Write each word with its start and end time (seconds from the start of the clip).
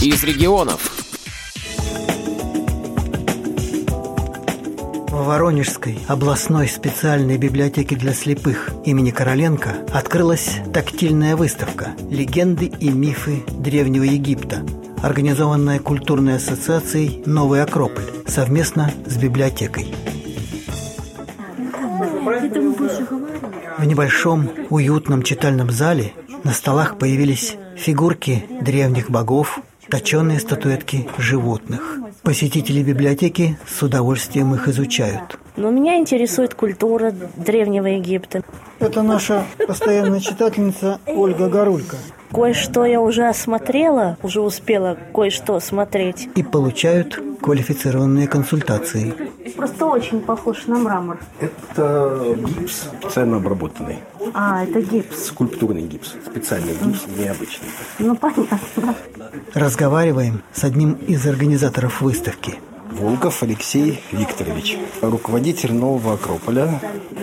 из 0.00 0.22
регионов. 0.22 0.92
В 5.08 5.24
Воронежской 5.24 5.98
областной 6.06 6.68
специальной 6.68 7.36
библиотеке 7.36 7.96
для 7.96 8.14
слепых 8.14 8.70
имени 8.84 9.10
Короленко 9.10 9.86
открылась 9.92 10.58
тактильная 10.72 11.34
выставка 11.34 11.96
«Легенды 12.10 12.66
и 12.66 12.90
мифы 12.90 13.42
Древнего 13.58 14.04
Египта», 14.04 14.64
организованная 15.02 15.80
культурной 15.80 16.36
ассоциацией 16.36 17.22
«Новый 17.26 17.60
Акрополь» 17.60 18.04
совместно 18.26 18.92
с 19.04 19.16
библиотекой. 19.16 19.92
В 23.78 23.84
небольшом 23.84 24.48
уютном 24.70 25.24
читальном 25.24 25.70
зале 25.72 26.12
на 26.44 26.52
столах 26.52 26.98
появились 26.98 27.56
фигурки 27.76 28.46
древних 28.60 29.10
богов, 29.10 29.60
точенные 29.90 30.38
статуэтки 30.40 31.08
животных. 31.18 31.98
Посетители 32.22 32.82
библиотеки 32.82 33.58
с 33.66 33.82
удовольствием 33.82 34.54
их 34.54 34.68
изучают. 34.68 35.38
Но 35.56 35.70
меня 35.70 35.96
интересует 35.96 36.54
культура 36.54 37.12
Древнего 37.36 37.86
Египта. 37.86 38.42
Это 38.78 39.02
наша 39.02 39.44
постоянная 39.66 40.20
читательница 40.20 41.00
Ольга 41.06 41.48
Горулька. 41.48 41.96
Кое-что 42.32 42.84
я 42.84 43.00
уже 43.00 43.26
осмотрела, 43.28 44.18
уже 44.22 44.40
успела 44.40 44.96
кое-что 45.14 45.58
смотреть. 45.60 46.28
И 46.34 46.42
получают 46.42 47.20
квалифицированные 47.40 48.28
консультации. 48.28 49.14
Просто 49.56 49.86
очень 49.86 50.20
похож 50.20 50.66
на 50.66 50.78
мрамор. 50.78 51.18
Это 51.40 52.36
гипс 52.36 52.88
специально 53.00 53.36
обработанный. 53.36 53.98
А, 54.34 54.64
это 54.64 54.80
гипс. 54.80 55.26
Скульптурный 55.26 55.82
гипс. 55.82 56.14
Специальный 56.26 56.74
гипс, 56.74 57.06
необычный. 57.16 57.68
Ну, 57.98 58.16
понятно. 58.16 58.94
Разговариваем 59.54 60.42
с 60.52 60.64
одним 60.64 60.92
из 60.92 61.26
организаторов 61.26 62.00
выставки– 62.00 62.54
Волков 62.98 63.42
Алексей 63.42 64.02
Викторович, 64.12 64.76
руководитель 65.00 65.72
Нового 65.72 66.14
Акрополя. 66.14 66.80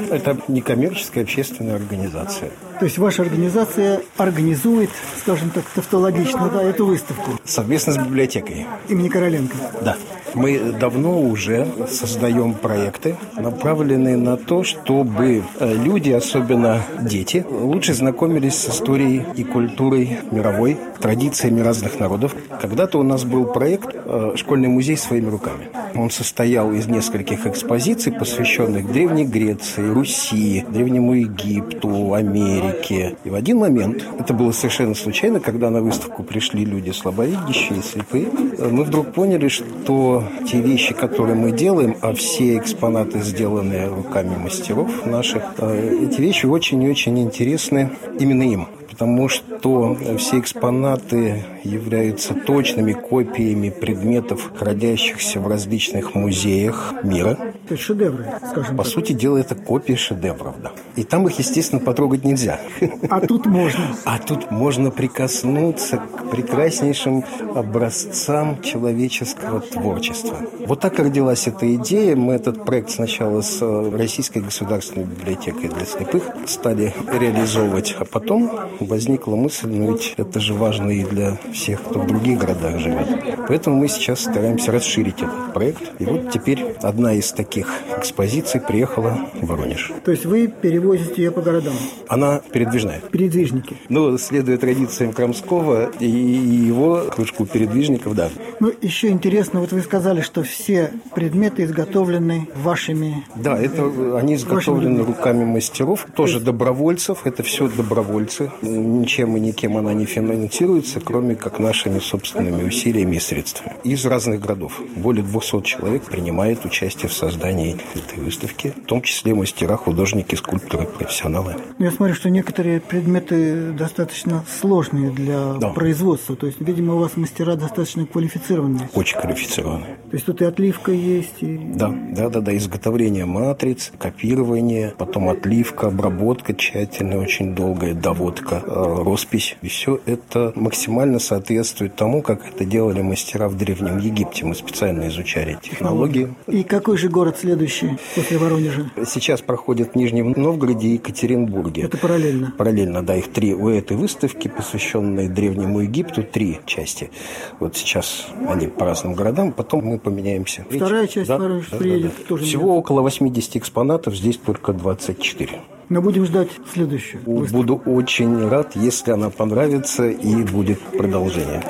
Это 0.10 0.38
некоммерческая 0.48 1.24
общественная 1.24 1.76
организация. 1.76 2.52
То 2.80 2.86
есть 2.86 2.98
ваша 2.98 3.24
организация 3.24 4.02
организует, 4.18 4.90
скажем 5.20 5.50
так, 5.50 5.66
тавтологично, 5.66 6.50
да, 6.50 6.64
эту 6.64 6.86
выставку? 6.86 7.32
Совместно 7.44 7.94
с 7.94 7.98
библиотекой. 7.98 8.66
Имени 8.88 9.10
Короленко? 9.10 9.56
Да. 9.82 9.98
Мы 10.36 10.74
давно 10.80 11.22
уже 11.22 11.66
создаем 11.90 12.54
проекты, 12.54 13.16
направленные 13.38 14.18
на 14.18 14.36
то, 14.36 14.64
чтобы 14.64 15.44
э, 15.60 15.74
люди, 15.74 16.12
особенно 16.12 16.82
дети, 17.02 17.46
лучше 17.50 17.94
знакомились 17.94 18.56
с 18.56 18.70
историей 18.70 19.24
и 19.36 19.46
культурой 19.46 20.20
мировой, 20.32 20.78
традициями 21.00 21.62
разных 21.62 22.00
народов. 22.00 22.36
Когда-то 22.62 23.00
у 23.00 23.04
нас 23.04 23.24
был 23.24 23.46
проект 23.46 23.90
э, 23.94 24.34
«Школьный 24.36 24.68
музей 24.68 24.98
своими 24.98 25.30
руками». 25.30 25.70
Он 25.96 26.10
состоял 26.10 26.74
из 26.74 26.88
нескольких 26.88 27.48
экспозиций, 27.48 28.12
посвященных 28.12 28.92
Древней 28.92 29.26
Греции, 29.26 29.88
Руси, 29.88 30.66
Древнему 30.70 31.14
Египту, 31.14 32.14
Америке. 32.14 33.16
И 33.24 33.30
в 33.30 33.36
один 33.36 33.60
момент, 33.60 34.06
это 34.20 34.34
было 34.34 34.52
совершенно 34.52 34.96
случайно, 34.96 35.40
когда 35.40 35.70
на 35.70 35.82
выставку 35.82 36.24
пришли 36.24 36.66
люди 36.66 36.92
слабовидящие 36.92 37.82
слепые, 37.82 38.28
э, 38.58 38.70
мы 38.70 38.84
вдруг 38.84 39.14
поняли, 39.14 39.48
что 39.48 40.25
те 40.48 40.62
вещи, 40.62 40.94
которые 40.94 41.36
мы 41.36 41.52
делаем, 41.52 41.96
а 42.02 42.14
все 42.14 42.58
экспонаты 42.58 43.22
сделаны 43.22 43.88
руками 43.88 44.36
мастеров 44.36 45.06
наших, 45.06 45.44
э, 45.58 46.08
эти 46.10 46.22
вещи 46.22 46.46
очень 46.46 46.82
и 46.84 46.90
очень 46.90 47.20
интересны 47.20 47.92
именно 48.20 48.44
им 48.44 48.68
потому 48.96 49.28
что 49.28 49.98
все 50.18 50.40
экспонаты 50.40 51.44
являются 51.64 52.34
точными 52.34 52.94
копиями 52.94 53.70
предметов, 53.70 54.54
хранящихся 54.56 55.42
в 55.42 55.48
различных 55.48 56.16
музеях 56.16 56.94
мира. 57.04 57.36
То 57.68 57.74
есть 57.74 57.84
шедевры, 57.84 58.26
скажем 58.52 58.78
По 58.78 58.84
так. 58.84 58.94
сути 58.94 59.12
дела, 59.12 59.38
это 59.38 59.56
копии 59.56 59.96
шедевров, 59.96 60.56
да. 60.64 60.72
И 60.96 61.04
там 61.04 61.28
их, 61.28 61.38
естественно, 61.40 61.82
потрогать 61.82 62.24
нельзя. 62.24 62.62
А 63.10 63.20
тут 63.20 63.46
можно. 63.46 63.84
А 64.06 64.20
тут 64.20 64.50
можно 64.52 64.92
прикоснуться 64.92 65.98
к 65.98 66.30
прекраснейшим 66.30 67.26
образцам 67.54 68.62
человеческого 68.62 69.60
творчества. 69.60 70.38
Вот 70.68 70.80
так 70.80 71.00
родилась 71.00 71.48
эта 71.48 71.74
идея. 71.76 72.16
Мы 72.16 72.34
этот 72.34 72.64
проект 72.64 72.92
сначала 72.92 73.42
с 73.42 73.62
э, 73.62 73.90
Российской 73.98 74.40
государственной 74.40 75.06
библиотекой 75.06 75.70
для 75.70 75.86
слепых 75.86 76.24
стали 76.46 76.94
реализовывать, 77.12 77.96
а 78.00 78.06
потом 78.06 78.52
возникла 78.86 79.36
мысль, 79.36 79.68
ну 79.70 79.92
ведь 79.94 80.14
это 80.18 80.40
же 80.40 80.54
важно 80.54 80.90
и 80.90 81.04
для 81.04 81.38
всех, 81.54 81.84
кто 81.84 82.00
в 82.00 82.08
других 82.08 82.40
городах 82.40 82.80
живет. 82.80 83.08
Поэтому 83.48 83.78
мы 83.78 83.88
сейчас 83.88 84.22
стараемся 84.22 84.72
расширить 84.72 85.18
этот 85.18 85.54
проект. 85.54 85.82
И 86.00 86.06
вот 86.06 86.32
теперь 86.32 86.76
одна 86.82 87.14
из 87.14 87.32
таких 87.32 87.68
экспозиций 87.98 88.62
приехала 88.62 89.20
в 89.34 89.46
Воронеж. 89.46 89.92
То 90.04 90.12
есть 90.12 90.26
вы 90.26 90.48
перевозите 90.48 91.24
ее 91.24 91.32
по 91.32 91.42
городам? 91.42 91.74
Она 92.08 92.42
передвижная. 92.52 93.02
Передвижники. 93.12 93.78
Ну, 93.90 94.18
следуя 94.18 94.58
традициям 94.58 95.14
Крамского 95.14 95.92
и 96.00 96.08
его 96.08 97.06
кружку 97.14 97.46
передвижников, 97.46 98.16
да. 98.16 98.30
Ну, 98.60 98.72
еще 98.82 99.10
интересно, 99.10 99.60
вот 99.60 99.72
вы 99.72 99.82
сказали, 99.82 100.22
что 100.22 100.44
все 100.44 100.92
предметы 101.14 101.64
изготовлены 101.64 102.48
вашими... 102.64 103.24
Да, 103.36 103.58
это 103.58 104.18
они 104.18 104.36
изготовлены 104.36 105.04
руками 105.04 105.46
мастеров, 105.46 106.08
тоже 106.16 106.40
добровольцев. 106.40 107.20
Это 107.26 107.44
все 107.44 107.68
добровольцы. 107.68 108.52
Ничем 108.76 109.38
и 109.38 109.40
никем 109.40 109.78
она 109.78 109.94
не 109.94 110.06
финансируется, 110.06 111.00
кроме 111.00 111.36
как 111.36 111.60
нашими 111.60 112.00
собственными 112.00 112.64
усилиями 112.64 113.16
и 113.16 113.20
средствами. 113.20 113.74
Из 113.84 114.06
разных 114.06 114.42
городов. 114.42 114.82
Более 114.96 115.24
200 115.24 115.62
человек 115.64 116.04
принимает 116.04 116.66
участие 116.66 117.10
в 117.10 117.14
создании 117.14 117.78
этой 117.96 118.24
выставки, 118.24 118.74
в 118.84 118.86
том 118.86 119.02
числе 119.02 119.34
мастера, 119.34 119.78
художники, 119.78 120.36
скульпторы, 120.36 120.86
профессионалы. 120.86 121.56
Я 121.80 121.92
смотрю, 121.92 122.16
что 122.16 122.30
некоторые 122.30 122.80
предметы 122.80 123.72
достаточно 123.72 124.44
сложные 124.60 125.12
для 125.12 125.54
Да. 125.54 125.70
производства. 125.70 126.36
То 126.36 126.48
есть, 126.48 126.60
видимо, 126.60 126.96
у 126.96 127.00
вас 127.00 127.16
мастера 127.18 127.56
достаточно 127.56 128.06
квалифицированные. 128.06 128.90
Очень 128.94 129.20
квалифицированные. 129.20 129.96
То 130.10 130.14
есть 130.14 130.26
тут 130.26 130.42
и 130.42 130.46
отливка 130.46 130.92
есть, 130.92 131.42
и... 131.42 131.58
Да, 131.76 131.94
да, 132.12 132.30
да, 132.30 132.42
да, 132.42 132.56
изготовление 132.58 133.26
матриц, 133.26 133.92
копирование, 133.98 134.94
потом 134.98 135.30
отливка, 135.30 135.88
обработка 135.88 136.54
тщательная, 136.54 137.20
очень 137.20 137.56
долгая, 137.56 137.94
доводка, 137.94 138.64
роспись. 138.66 139.58
И 139.62 139.68
все 139.68 140.00
это 140.06 140.52
максимально 140.56 141.20
соответствует 141.20 141.96
тому, 141.96 142.22
как 142.22 142.48
это 142.48 142.66
делали 142.66 143.02
мастера 143.02 143.48
в 143.48 143.58
Древнем 143.58 143.98
Египте. 143.98 144.46
Мы 144.46 144.56
специально 144.56 145.08
изучали 145.08 145.58
технологии. 145.62 146.34
И 146.48 146.64
какой 146.64 146.98
же 146.98 147.10
город 147.10 147.38
следующий 147.40 147.98
после 148.16 148.38
Воронежа? 148.38 148.90
Сейчас 149.06 149.42
проходят 149.42 149.94
в 149.94 149.96
Нижнем 149.96 150.32
Новгороде 150.36 150.88
и 150.88 150.94
Екатеринбурге. 150.94 151.84
Это 151.84 151.98
параллельно. 151.98 152.54
Параллельно, 152.58 153.04
да, 153.04 153.16
их 153.16 153.32
три. 153.32 153.54
У 153.54 153.70
этой 153.70 153.98
выставки, 153.98 154.48
посвященной 154.48 155.28
Древнему 155.30 155.82
Египту, 155.82 156.24
три 156.24 156.60
части. 156.66 157.12
Вот 157.60 157.76
сейчас 157.76 158.28
они 158.48 158.68
по 158.68 158.86
разным 158.86 159.14
городам, 159.14 159.52
потом 159.52 159.86
мы 159.86 160.00
поменяемся. 160.00 160.66
Вторая 160.70 161.08
часть 161.08 161.28
Да, 161.28 161.38
Воронеж 161.38 161.68
да, 161.70 161.78
приедет 161.78 162.12
да, 162.12 162.18
да. 162.20 162.28
тоже. 162.28 162.46
Всего 162.46 162.78
около 162.78 163.02
80 163.02 163.58
экспонатов, 163.58 164.16
здесь 164.16 164.38
только 164.38 164.74
24. 164.74 165.62
Но 165.90 166.02
будем 166.02 166.26
ждать 166.26 166.50
следующую. 166.74 167.22
выставку. 167.26 167.58
Буду 167.58 167.76
очень 167.86 168.48
рад, 168.48 168.76
если 168.76 169.12
она 169.12 169.30
понравится 169.30 170.08
и 170.08 170.44
будет 170.44 170.80
продолжение. 170.80 171.64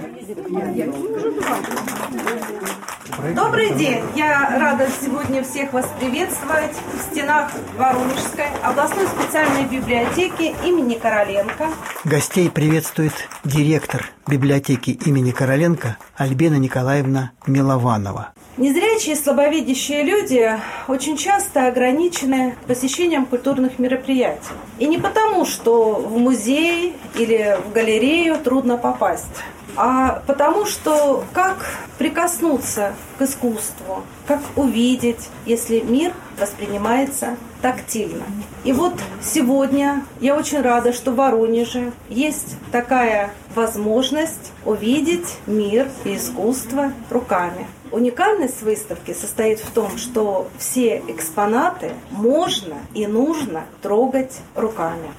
Добрый 3.35 3.73
день! 3.73 4.03
Я 4.15 4.57
рада 4.59 4.87
сегодня 5.01 5.43
всех 5.43 5.73
вас 5.73 5.87
приветствовать 5.99 6.75
в 6.93 7.11
стенах 7.11 7.51
Воронежской 7.77 8.45
областной 8.61 9.07
специальной 9.07 9.65
библиотеки 9.65 10.53
имени 10.65 10.95
Короленко. 10.95 11.69
Гостей 12.03 12.49
приветствует 12.49 13.13
директор 13.43 14.05
библиотеки 14.27 14.91
имени 14.91 15.31
Короленко 15.31 15.97
Альбина 16.15 16.55
Николаевна 16.55 17.31
Милованова. 17.47 18.33
Незрячие 18.57 19.15
и 19.15 19.17
слабовидящие 19.17 20.03
люди 20.03 20.49
очень 20.87 21.17
часто 21.17 21.67
ограничены 21.67 22.55
посещением 22.67 23.25
культурных 23.25 23.79
мероприятий. 23.79 24.53
И 24.79 24.87
не 24.87 24.97
потому, 24.97 25.43
что 25.43 25.95
в 25.95 26.17
музей 26.17 26.95
или 27.15 27.59
в 27.67 27.73
галерею 27.73 28.37
трудно 28.37 28.77
попасть, 28.77 29.25
а 29.75 30.21
потому 30.25 30.65
что 30.65 31.25
как 31.33 31.65
прикоснуться 31.97 32.95
к 33.17 33.23
искусству, 33.23 34.03
как 34.25 34.39
увидеть, 34.55 35.29
если 35.45 35.81
мир 35.81 36.13
воспринимается 36.39 37.35
тактильно. 37.61 38.23
И 38.63 38.71
вот 38.71 38.93
сегодня 39.21 40.05
я 40.21 40.37
очень 40.37 40.61
рада, 40.61 40.93
что 40.93 41.11
в 41.11 41.15
Воронеже 41.15 41.91
есть 42.07 42.55
такая 42.71 43.31
возможность 43.53 44.53
увидеть 44.63 45.27
мир 45.45 45.89
и 46.05 46.15
искусство 46.15 46.93
руками. 47.09 47.67
Уникальность 47.91 48.61
выставки 48.61 49.13
состоит 49.13 49.59
в 49.59 49.71
том, 49.71 49.97
что 49.97 50.47
все 50.57 51.01
экспонаты 51.07 51.93
можно 52.11 52.75
и 52.93 53.07
нужно 53.07 53.65
трогать 53.81 54.39
руками. 54.55 55.09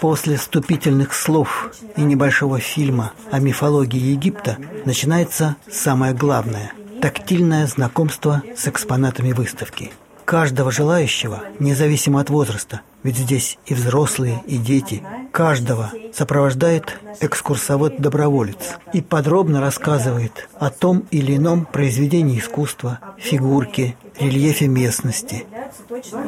После 0.00 0.36
вступительных 0.36 1.14
слов 1.14 1.72
и 1.96 2.02
небольшого 2.02 2.60
фильма 2.60 3.12
о 3.30 3.40
мифологии 3.40 3.98
Египта 3.98 4.58
начинается 4.84 5.56
самое 5.70 6.12
главное– 6.12 6.72
тактильное 7.00 7.66
знакомство 7.66 8.42
с 8.56 8.68
экспонатами 8.68 9.32
выставки. 9.32 9.92
Каждого 10.24 10.70
желающего, 10.70 11.44
независимо 11.60 12.20
от 12.20 12.30
возраста, 12.30 12.80
ведь 13.02 13.16
здесь 13.16 13.58
и 13.66 13.74
взрослые, 13.74 14.42
и 14.46 14.58
дети, 14.58 15.02
каждого 15.36 15.92
сопровождает 16.14 16.98
экскурсовод-доброволец 17.20 18.78
и 18.94 19.02
подробно 19.02 19.60
рассказывает 19.60 20.48
о 20.58 20.70
том 20.70 21.04
или 21.10 21.36
ином 21.36 21.66
произведении 21.66 22.38
искусства, 22.38 23.00
фигурке, 23.18 23.96
рельефе 24.18 24.66
местности. 24.66 25.44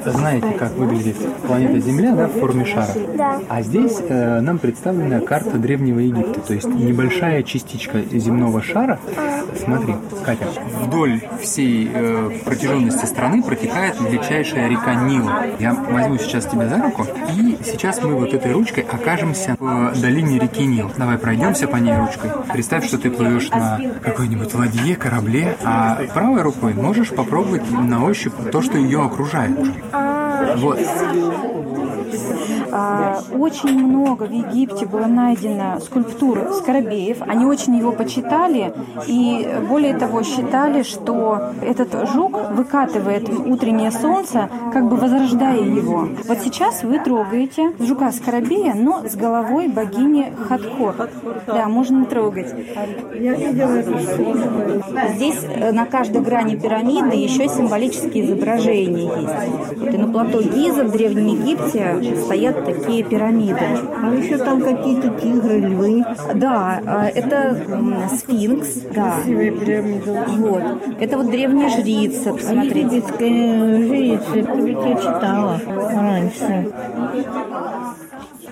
Знаете, 0.05 0.51
как 0.59 0.73
выглядит 0.73 1.17
планета 1.47 1.81
Земля 1.81 2.15
да, 2.15 2.27
в 2.27 2.33
форме 2.33 2.65
шара? 2.65 2.93
Да. 3.17 3.41
А 3.49 3.63
здесь 3.63 3.97
э, 4.09 4.41
нам 4.41 4.59
представлена 4.59 5.21
карта 5.21 5.59
Древнего 5.59 6.01
Египта, 6.01 6.41
то 6.41 6.55
есть 6.55 6.69
небольшая 6.69 7.43
частичка 7.43 8.01
земного 8.03 8.63
шара. 8.63 8.99
Смотри, 9.63 9.95
Катя, 10.25 10.47
вдоль 10.83 11.21
всей 11.41 11.91
э, 11.93 12.31
протяженности 12.45 13.07
страны 13.07 13.43
протекает 13.43 14.01
величайшая 14.01 14.69
река 14.69 14.95
Нил. 14.95 15.29
Я 15.59 15.75
возьму 15.75 16.19
сейчас 16.19 16.47
тебя 16.47 16.69
за 16.69 16.83
руку, 16.83 17.07
и 17.37 17.59
сейчас 17.65 18.03
мы 18.03 18.15
вот 18.15 18.35
этой 18.35 18.53
ручкой 18.53 18.85
окажемся 18.85 19.57
в 19.59 20.01
долине 20.01 20.39
реки 20.39 20.65
Нил. 20.65 20.91
Давай 20.97 21.19
пройдемся 21.19 21.69
по 21.69 21.77
ней 21.77 21.97
ручкой. 21.97 22.31
Представь, 22.53 22.87
что 22.87 22.99
ты 22.99 23.11
плывешь 23.11 23.51
на 23.51 23.81
какой-нибудь 24.03 24.53
ладье, 24.55 24.97
корабле, 24.97 25.57
а 25.65 26.01
правой 26.13 26.43
рукой 26.43 26.75
можешь 26.75 27.11
попробовать 27.11 27.71
на 27.71 28.05
ощупь 28.05 28.35
то, 28.51 28.63
что 28.63 28.79
ее 28.79 29.03
окружает. 29.03 29.28
Вот. 30.57 30.79
А, 32.73 33.21
Очень 33.33 33.79
много 33.79 34.25
в 34.25 34.33
Египте 34.33 34.87
было 34.87 35.07
найдено 35.07 35.79
скульптур 35.81 36.53
скоробеев. 36.55 37.23
Они 37.23 37.45
очень 37.45 37.77
его 37.77 37.93
почитали 37.93 38.73
и, 39.07 39.49
более 39.69 39.97
того, 39.97 40.23
считали, 40.23 40.83
что 40.83 41.53
этот 41.63 42.09
жук 42.13 42.51
выкатывает 42.51 43.29
утреннее 43.29 43.91
солнце, 43.91 44.49
как 44.73 44.89
бы 44.89 44.97
возрождая 44.97 45.61
его. 45.61 46.09
Вот 46.27 46.39
сейчас 46.43 46.83
вы 46.83 46.99
трогаете 46.99 47.73
жука 47.79 48.13
скоробея, 48.13 48.75
но 48.75 49.07
с 49.09 49.15
головой 49.17 49.69
богини 49.69 50.33
Хатхор. 50.49 51.09
Да, 51.47 51.69
можно 51.69 52.05
трогать. 52.07 52.49
Здесь 55.15 55.39
э, 55.49 55.73
на 55.73 55.87
каждой 55.87 56.21
грани 56.21 56.57
пирамиды 56.57 57.17
еще 57.17 57.49
символические 57.49 58.27
изображения 58.27 59.03
есть. 59.03 59.79
Вот 59.79 59.95
и 59.95 59.97
на 59.97 60.13
плато 60.13 60.43
Гиза 60.43 60.85
в 60.85 60.93
Древнем 60.93 61.27
Египте 61.27 62.17
стоят 62.23 62.58
такие 62.65 63.03
пирамиды. 63.03 63.59
А 63.61 64.15
еще 64.15 64.39
там 64.39 64.63
какие-то 64.63 65.09
тигры, 65.21 65.61
львы. 65.61 66.05
Да, 66.35 66.81
а, 66.87 67.09
это 67.09 67.57
сфинкс, 68.17 68.75
да. 68.95 69.15
Красивые 69.17 69.51
пирамиды. 69.53 70.19
Вот. 70.39 70.63
Это 71.01 71.17
вот 71.19 71.31
древняя 71.31 71.69
жрица, 71.69 72.33
посмотрите. 72.33 72.79
Египетская 72.99 73.87
жрица, 73.87 74.35
это 74.35 74.53
ведь 74.53 74.79
я 74.79 74.97
читала 74.97 75.61
раньше. 75.93 76.73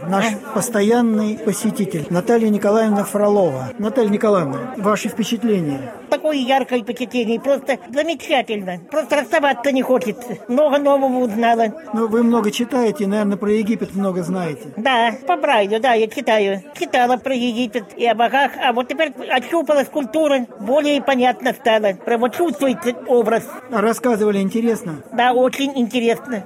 Наш 0.09 0.25
постоянный 0.55 1.39
посетитель 1.39 2.07
Наталья 2.11 2.49
Николаевна 2.49 3.05
Фролова. 3.05 3.73
Наталья 3.79 4.09
Николаевна, 4.09 4.75
ваши 4.77 5.09
впечатления? 5.09 5.93
Такое 6.11 6.37
яркое 6.37 6.83
впечатление, 6.83 7.41
просто 7.41 7.79
замечательно. 7.93 8.79
Просто 8.91 9.17
расставаться 9.17 9.73
не 9.73 9.83
хочется. 9.83 10.39
Много 10.49 10.79
нового 10.79 11.25
узнала. 11.25 11.75
Ну, 11.93 12.09
вы 12.09 12.23
много 12.23 12.51
читаете, 12.51 13.07
наверное, 13.07 13.37
про 13.37 13.53
Египет 13.53 13.95
много 13.95 14.23
знаете. 14.23 14.69
Да, 14.77 15.13
по 15.27 15.37
Брайлю, 15.37 15.81
да, 15.81 15.95
я 15.95 16.07
читаю. 16.07 16.63
Читала 16.79 17.17
про 17.17 17.35
Египет 17.35 17.87
и 17.97 18.07
о 18.07 18.15
богах, 18.15 18.53
а 18.63 18.73
вот 18.73 18.89
теперь 18.89 19.13
ощупала 19.31 19.83
скульптуры, 19.85 20.47
более 20.61 21.03
понятно 21.03 21.53
стало. 21.53 21.95
Прям 22.05 22.21
вот 22.21 22.37
чувствуется 22.37 22.95
образ. 23.09 23.45
А 23.73 23.81
рассказывали 23.81 24.39
интересно? 24.39 25.03
Да, 25.13 25.33
очень 25.33 25.73
интересно. 25.77 26.45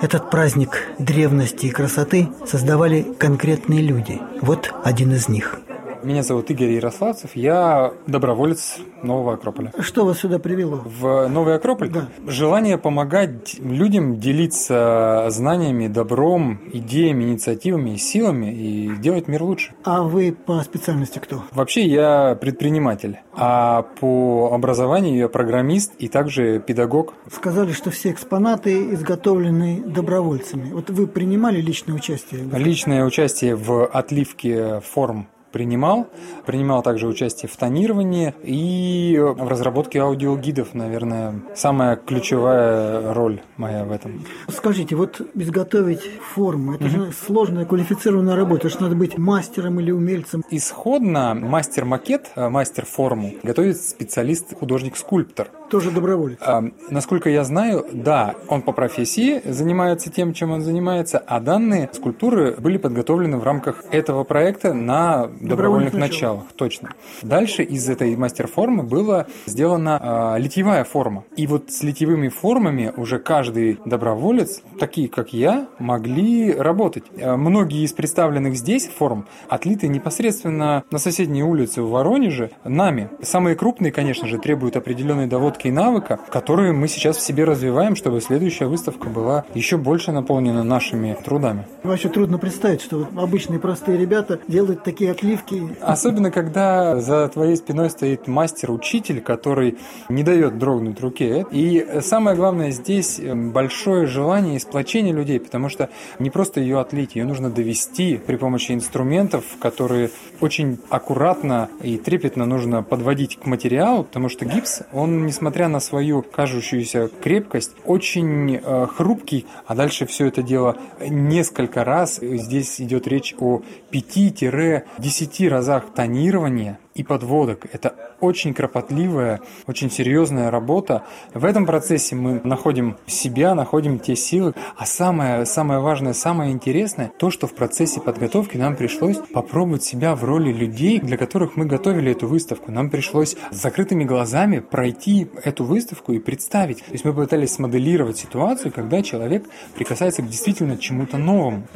Этот 0.00 0.30
праздник 0.30 0.88
древности 0.98 1.66
и 1.66 1.70
красоты 1.70 2.28
создавали 2.46 3.01
конкретные 3.18 3.82
люди. 3.82 4.20
Вот 4.40 4.72
один 4.84 5.12
из 5.12 5.28
них. 5.28 5.60
Меня 6.02 6.24
зовут 6.24 6.50
Игорь 6.50 6.72
Ярославцев, 6.72 7.36
я 7.36 7.92
доброволец 8.08 8.78
Нового 9.04 9.34
Акрополя. 9.34 9.72
Что 9.78 10.04
вас 10.04 10.18
сюда 10.18 10.40
привело? 10.40 10.82
В 10.84 11.28
Новый 11.28 11.54
Акрополь 11.54 11.90
Да. 11.90 12.08
желание 12.26 12.76
помогать 12.76 13.54
людям 13.60 14.18
делиться 14.18 15.26
знаниями, 15.28 15.86
добром, 15.86 16.58
идеями, 16.72 17.24
инициативами, 17.24 17.96
силами 17.96 18.52
и 18.52 18.96
делать 18.96 19.28
мир 19.28 19.44
лучше. 19.44 19.74
А 19.84 20.02
вы 20.02 20.32
по 20.32 20.60
специальности 20.62 21.20
кто? 21.20 21.44
Вообще 21.52 21.86
я 21.86 22.34
предприниматель, 22.40 23.18
а 23.34 23.82
по 24.00 24.50
образованию 24.52 25.16
я 25.16 25.28
программист 25.28 25.92
и 25.98 26.08
также 26.08 26.58
педагог. 26.58 27.14
Сказали, 27.30 27.70
что 27.70 27.90
все 27.90 28.10
экспонаты 28.10 28.92
изготовлены 28.94 29.82
добровольцами. 29.86 30.72
Вот 30.72 30.90
вы 30.90 31.06
принимали 31.06 31.60
личное 31.60 31.94
участие? 31.94 32.42
Личное 32.52 33.04
участие 33.04 33.54
в 33.54 33.86
отливке 33.86 34.80
форм 34.80 35.28
принимал. 35.52 36.08
Принимал 36.46 36.82
также 36.82 37.06
участие 37.06 37.48
в 37.48 37.56
тонировании 37.56 38.34
и 38.42 39.16
в 39.18 39.48
разработке 39.48 40.00
аудиогидов, 40.00 40.74
наверное, 40.74 41.34
самая 41.54 41.96
ключевая 41.96 43.12
роль 43.12 43.40
моя 43.56 43.84
в 43.84 43.92
этом. 43.92 44.24
Скажите, 44.48 44.96
вот 44.96 45.20
изготовить 45.34 46.02
форму, 46.34 46.74
это 46.74 46.88
же 46.88 47.12
сложная 47.12 47.64
квалифицированная 47.64 48.36
работа, 48.36 48.68
же 48.68 48.80
надо 48.80 48.96
быть 48.96 49.18
мастером 49.18 49.78
или 49.80 49.90
умельцем. 49.90 50.42
Исходно 50.50 51.34
мастер-макет, 51.34 52.32
э, 52.34 52.48
мастер-форму 52.48 53.34
готовит 53.42 53.80
специалист-художник-скульптор. 53.80 55.48
Тоже 55.72 55.90
доброволец. 55.90 56.36
А, 56.42 56.62
Насколько 56.90 57.30
я 57.30 57.44
знаю, 57.44 57.86
да, 57.92 58.34
он 58.48 58.60
по 58.60 58.72
профессии 58.72 59.40
занимается 59.46 60.10
тем, 60.12 60.34
чем 60.34 60.50
он 60.50 60.60
занимается, 60.60 61.16
а 61.16 61.40
данные 61.40 61.88
скульптуры 61.94 62.56
были 62.58 62.76
подготовлены 62.76 63.38
в 63.38 63.42
рамках 63.42 63.82
этого 63.90 64.22
проекта 64.24 64.74
на 64.74 65.28
добровольных 65.40 65.62
Добровольных 65.62 65.94
началах. 65.94 66.44
Точно. 66.56 66.90
Дальше 67.22 67.62
из 67.62 67.88
этой 67.88 68.14
мастер-формы 68.16 68.82
была 68.82 69.24
сделана 69.46 69.98
а, 70.02 70.36
литьевая 70.36 70.84
форма. 70.84 71.24
И 71.36 71.46
вот 71.46 71.70
с 71.70 71.82
литьевыми 71.82 72.28
формами 72.28 72.92
уже 72.94 73.18
каждый 73.18 73.80
доброволец, 73.86 74.60
такие 74.78 75.08
как 75.08 75.32
я, 75.32 75.68
могли 75.78 76.52
работать. 76.52 77.04
А, 77.18 77.38
Многие 77.38 77.82
из 77.82 77.94
представленных 77.94 78.56
здесь 78.56 78.88
форм 78.88 79.26
отлиты 79.48 79.88
непосредственно 79.88 80.84
на 80.90 80.98
соседней 80.98 81.44
улице 81.44 81.80
в 81.80 81.88
Воронеже 81.88 82.50
нами. 82.62 83.08
Самые 83.22 83.56
крупные, 83.56 83.90
конечно 83.90 84.28
же, 84.28 84.36
требуют 84.36 84.76
определенной 84.76 85.26
доводки 85.26 85.61
и 85.64 85.70
навыка, 85.70 86.18
которые 86.30 86.72
мы 86.72 86.88
сейчас 86.88 87.16
в 87.16 87.20
себе 87.20 87.44
развиваем, 87.44 87.96
чтобы 87.96 88.20
следующая 88.20 88.66
выставка 88.66 89.08
была 89.08 89.44
еще 89.54 89.76
больше 89.76 90.12
наполнена 90.12 90.62
нашими 90.62 91.16
трудами. 91.24 91.66
Вообще 91.82 92.08
трудно 92.08 92.38
представить, 92.38 92.82
что 92.82 93.08
обычные 93.16 93.58
простые 93.58 93.98
ребята 93.98 94.40
делают 94.48 94.82
такие 94.84 95.10
отливки. 95.10 95.62
Особенно, 95.80 96.30
когда 96.30 97.00
за 97.00 97.28
твоей 97.28 97.56
спиной 97.56 97.90
стоит 97.90 98.26
мастер-учитель, 98.26 99.20
который 99.20 99.78
не 100.08 100.22
дает 100.22 100.58
дрогнуть 100.58 101.00
руке. 101.00 101.46
И 101.50 101.86
самое 102.00 102.36
главное 102.36 102.70
здесь 102.70 103.20
большое 103.20 104.06
желание 104.06 104.56
и 104.56 104.58
сплочение 104.58 105.12
людей, 105.12 105.40
потому 105.40 105.68
что 105.68 105.90
не 106.18 106.30
просто 106.30 106.60
ее 106.60 106.80
отлить, 106.80 107.16
ее 107.16 107.24
нужно 107.24 107.50
довести 107.50 108.20
при 108.24 108.36
помощи 108.36 108.72
инструментов, 108.72 109.44
которые 109.60 110.10
очень 110.40 110.78
аккуратно 110.88 111.68
и 111.82 111.98
трепетно 111.98 112.46
нужно 112.46 112.82
подводить 112.82 113.38
к 113.38 113.46
материалу, 113.46 114.04
потому 114.04 114.28
что 114.28 114.44
гипс, 114.44 114.82
он, 114.92 115.26
несмотря 115.52 115.68
на 115.68 115.80
свою 115.80 116.22
кажущуюся 116.22 117.10
крепкость, 117.22 117.72
очень 117.84 118.56
э, 118.56 118.86
хрупкий, 118.86 119.44
а 119.66 119.74
дальше 119.74 120.06
все 120.06 120.28
это 120.28 120.42
дело 120.42 120.78
несколько 121.06 121.84
раз. 121.84 122.20
Здесь 122.22 122.80
идет 122.80 123.06
речь 123.06 123.34
о 123.38 123.60
5-10 123.92 125.48
разах 125.50 125.92
тонирования 125.94 126.78
и 126.94 127.02
подводок. 127.02 127.66
Это 127.72 127.94
очень 128.20 128.54
кропотливая, 128.54 129.40
очень 129.66 129.90
серьезная 129.90 130.50
работа. 130.50 131.04
В 131.34 131.44
этом 131.44 131.66
процессе 131.66 132.14
мы 132.14 132.40
находим 132.44 132.96
себя, 133.06 133.54
находим 133.54 133.98
те 133.98 134.14
силы. 134.16 134.54
А 134.76 134.86
самое, 134.86 135.46
самое 135.46 135.80
важное, 135.80 136.12
самое 136.12 136.52
интересное, 136.52 137.12
то, 137.18 137.30
что 137.30 137.46
в 137.46 137.54
процессе 137.54 138.00
подготовки 138.00 138.56
нам 138.56 138.76
пришлось 138.76 139.18
попробовать 139.32 139.82
себя 139.82 140.14
в 140.14 140.24
роли 140.24 140.52
людей, 140.52 141.00
для 141.00 141.16
которых 141.16 141.56
мы 141.56 141.66
готовили 141.66 142.12
эту 142.12 142.26
выставку. 142.26 142.70
Нам 142.70 142.90
пришлось 142.90 143.36
с 143.50 143.56
закрытыми 143.56 144.04
глазами 144.04 144.60
пройти 144.60 145.28
эту 145.44 145.64
выставку 145.64 146.12
и 146.12 146.18
представить. 146.18 146.78
То 146.78 146.92
есть 146.92 147.04
мы 147.04 147.12
пытались 147.12 147.54
смоделировать 147.54 148.18
ситуацию, 148.18 148.72
когда 148.72 149.02
человек 149.02 149.44
прикасается 149.74 150.22
к 150.22 150.28
действительно 150.28 150.76
чему-то 150.76 151.18
новому. 151.18 151.66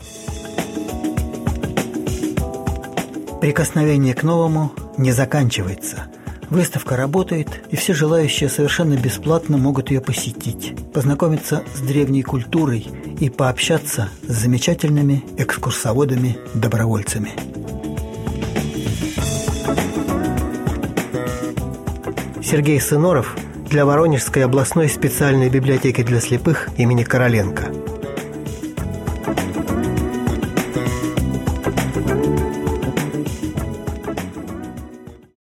Прикосновение 3.47 4.13
к 4.13 4.25
новому 4.25 4.73
не 4.99 5.13
заканчивается. 5.13 6.09
Выставка 6.51 6.97
работает, 6.97 7.47
и 7.71 7.77
все 7.77 7.95
желающие 7.95 8.49
совершенно 8.49 8.95
бесплатно 8.97 9.57
могут 9.57 9.93
ее 9.93 10.01
посетить, 10.01 10.75
познакомиться 10.93 11.63
с 11.73 11.79
древней 11.79 12.25
культурой 12.25 12.89
и 13.21 13.31
пообщаться 13.31 14.09
с 14.27 14.33
замечательными 14.33 15.23
экскурсоводами-добровольцами. 15.39 17.35
Сергей 22.43 22.81
Сыноров 22.81 23.37
для 23.71 23.87
Воронежской 23.87 24.45
областной 24.45 24.89
специальной 24.89 25.51
библиотеки 25.51 26.03
для 26.03 26.19
слепых 26.19 26.69
имени 26.79 27.05
Короленко– 27.05 27.67